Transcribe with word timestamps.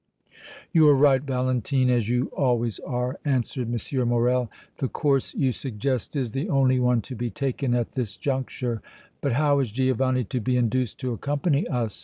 "You 0.71 0.87
are 0.89 0.95
right, 0.95 1.21
Valentine, 1.21 1.91
as 1.91 2.09
you 2.09 2.31
always 2.35 2.79
are," 2.79 3.19
answered 3.23 3.67
M. 3.71 4.07
Morrel. 4.09 4.49
"The 4.79 4.87
course 4.87 5.35
you 5.35 5.51
suggest 5.51 6.15
is 6.15 6.31
the 6.31 6.49
only 6.49 6.79
one 6.79 7.03
to 7.03 7.13
be 7.15 7.29
taken 7.29 7.75
at 7.75 7.91
this 7.91 8.15
juncture. 8.17 8.81
But 9.21 9.33
how 9.33 9.59
is 9.59 9.69
Giovanni 9.69 10.23
to 10.23 10.39
be 10.39 10.57
induced 10.57 10.99
to 11.01 11.13
accompany 11.13 11.67
us? 11.67 11.99